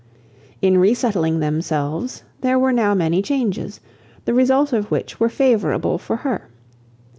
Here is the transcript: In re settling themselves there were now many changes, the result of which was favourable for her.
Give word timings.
In 0.63 0.79
re 0.79 0.95
settling 0.95 1.41
themselves 1.41 2.23
there 2.39 2.57
were 2.57 2.71
now 2.71 2.95
many 2.95 3.21
changes, 3.21 3.79
the 4.25 4.33
result 4.33 4.73
of 4.73 4.89
which 4.89 5.19
was 5.19 5.31
favourable 5.31 5.99
for 5.99 6.15
her. 6.25 6.49